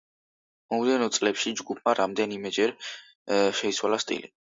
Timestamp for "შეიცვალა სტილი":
3.63-4.37